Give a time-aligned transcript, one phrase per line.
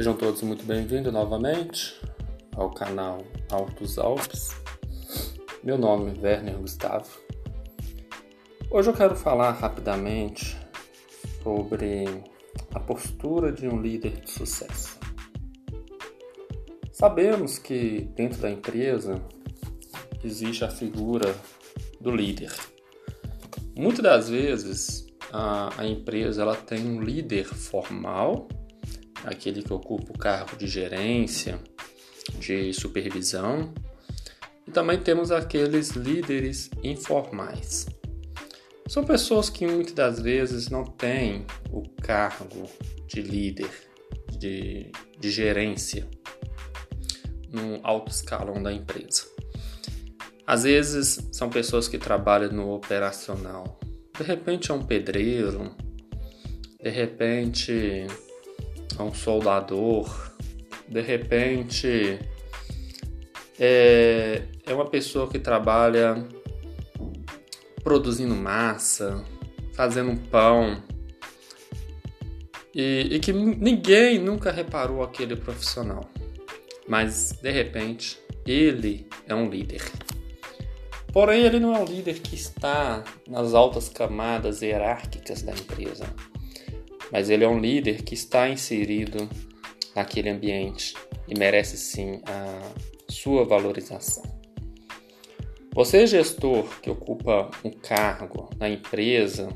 [0.00, 1.94] Sejam todos muito bem-vindos novamente
[2.56, 3.18] ao canal
[3.50, 4.48] Altos Alpes.
[5.62, 7.06] Meu nome é Werner Gustavo.
[8.70, 10.56] Hoje eu quero falar rapidamente
[11.42, 12.06] sobre
[12.74, 14.98] a postura de um líder de sucesso.
[16.90, 19.22] Sabemos que dentro da empresa
[20.24, 21.36] existe a figura
[22.00, 22.54] do líder.
[23.76, 28.48] Muitas das vezes a, a empresa ela tem um líder formal
[29.24, 31.58] aquele que ocupa o cargo de gerência,
[32.38, 33.72] de supervisão,
[34.66, 37.86] e também temos aqueles líderes informais.
[38.86, 42.68] São pessoas que muitas das vezes não têm o cargo
[43.06, 43.70] de líder,
[44.36, 46.08] de, de gerência
[47.48, 49.24] no alto escalão da empresa.
[50.46, 53.78] Às vezes são pessoas que trabalham no operacional.
[54.16, 55.74] De repente é um pedreiro,
[56.82, 58.06] de repente
[58.98, 60.32] é um soldador,
[60.88, 62.18] de repente
[63.58, 66.26] é, é uma pessoa que trabalha
[67.84, 69.24] produzindo massa,
[69.74, 70.82] fazendo pão,
[72.74, 76.08] e, e, que ninguém nunca reparou aquele profissional,
[76.88, 79.82] mas de repente ele é um líder.
[81.12, 86.06] Porém, ele não é um líder que está nas altas camadas hierárquicas da empresa
[87.12, 89.28] mas ele é um líder que está inserido
[89.94, 90.94] naquele ambiente
[91.28, 92.72] e merece sim a
[93.08, 94.22] sua valorização.
[95.72, 99.48] Você, gestor que ocupa um cargo na empresa,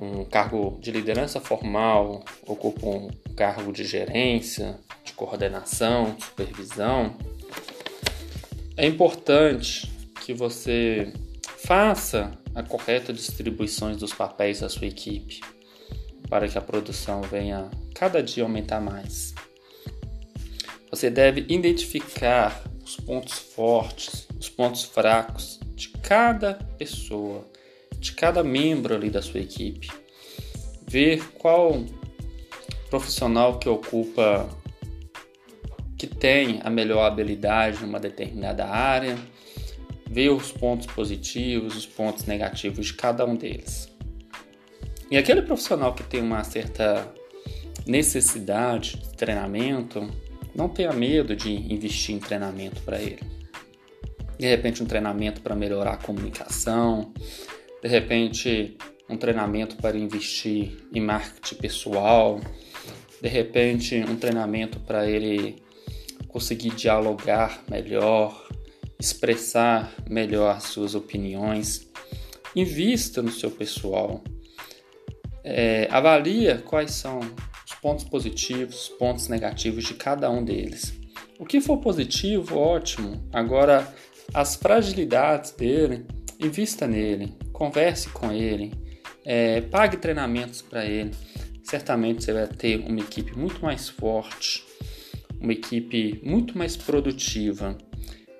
[0.00, 7.16] um cargo de liderança formal, ocupa um cargo de gerência, de coordenação, de supervisão,
[8.76, 9.90] é importante
[10.24, 11.12] que você
[11.42, 15.40] faça a correta distribuição dos papéis da sua equipe
[16.28, 19.34] para que a produção venha cada dia aumentar mais.
[20.90, 27.44] Você deve identificar os pontos fortes, os pontos fracos de cada pessoa,
[27.98, 29.90] de cada membro ali da sua equipe.
[30.86, 31.84] Ver qual
[32.88, 34.48] profissional que ocupa,
[35.98, 39.18] que tem a melhor habilidade numa determinada área,
[40.08, 43.92] ver os pontos positivos, os pontos negativos de cada um deles.
[45.10, 47.12] E aquele profissional que tem uma certa
[47.86, 50.08] necessidade de treinamento,
[50.54, 53.20] não tenha medo de investir em treinamento para ele.
[54.38, 57.12] De repente, um treinamento para melhorar a comunicação,
[57.82, 58.76] de repente,
[59.08, 62.40] um treinamento para investir em marketing pessoal,
[63.20, 65.56] de repente, um treinamento para ele
[66.28, 68.46] conseguir dialogar melhor,
[69.00, 71.88] expressar melhor as suas opiniões.
[72.54, 74.22] Invista no seu pessoal
[75.50, 80.92] é, avalia quais são os pontos positivos, os pontos negativos de cada um deles.
[81.38, 83.26] O que for positivo, ótimo.
[83.32, 83.86] Agora,
[84.34, 86.04] as fragilidades dele,
[86.38, 88.72] invista nele, converse com ele,
[89.24, 91.12] é, pague treinamentos para ele.
[91.62, 94.64] Certamente você vai ter uma equipe muito mais forte,
[95.40, 97.76] uma equipe muito mais produtiva.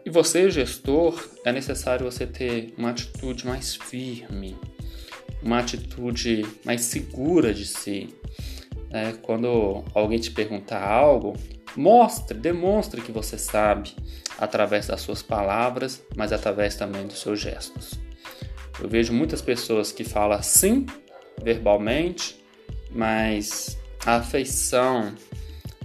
[0.05, 4.57] E você, gestor, é necessário você ter uma atitude mais firme,
[5.43, 8.15] uma atitude mais segura de si.
[8.91, 11.37] É, quando alguém te perguntar algo,
[11.77, 13.95] mostre, demonstre que você sabe
[14.39, 17.99] através das suas palavras, mas através também dos seus gestos.
[18.81, 20.87] Eu vejo muitas pessoas que falam sim
[21.43, 22.43] verbalmente,
[22.91, 23.77] mas
[24.07, 25.13] a afeição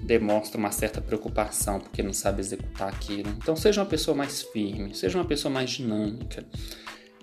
[0.03, 3.30] demonstra uma certa preocupação porque não sabe executar aquilo.
[3.30, 6.46] Então seja uma pessoa mais firme, seja uma pessoa mais dinâmica.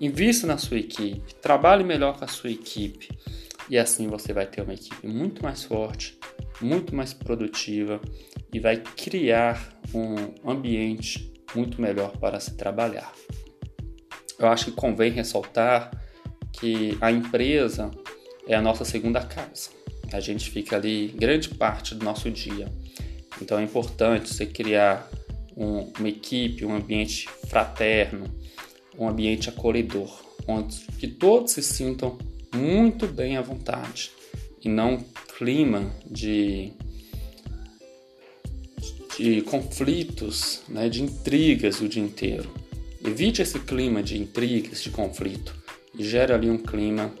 [0.01, 3.07] Invista na sua equipe, trabalhe melhor com a sua equipe
[3.69, 6.17] e assim você vai ter uma equipe muito mais forte,
[6.59, 8.01] muito mais produtiva
[8.51, 13.13] e vai criar um ambiente muito melhor para se trabalhar.
[14.39, 15.91] Eu acho que convém ressaltar
[16.51, 17.91] que a empresa
[18.47, 19.69] é a nossa segunda casa.
[20.11, 22.67] A gente fica ali grande parte do nosso dia.
[23.39, 25.07] Então é importante você criar
[25.55, 28.25] um, uma equipe, um ambiente fraterno,
[29.01, 30.09] um ambiente acolhedor,
[30.47, 32.17] onde que todos se sintam
[32.53, 34.11] muito bem à vontade
[34.63, 35.03] e não um
[35.37, 36.71] clima de,
[39.17, 42.49] de conflitos, né, de intrigas o dia inteiro.
[43.03, 45.55] Evite esse clima de intrigas, de conflito
[45.97, 47.11] e gere ali um clima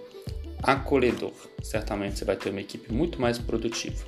[0.61, 1.33] acolhedor.
[1.63, 4.05] Certamente você vai ter uma equipe muito mais produtiva.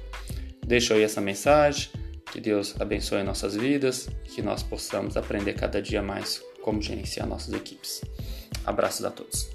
[0.64, 1.90] Deixo aí essa mensagem.
[2.32, 7.54] Que Deus abençoe nossas vidas que nós possamos aprender cada dia mais como gerenciar nossas
[7.54, 8.02] equipes.
[8.66, 9.50] Abraços a todos.